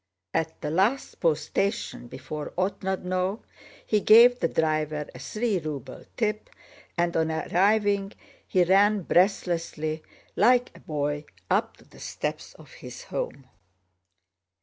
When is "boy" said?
10.79-11.25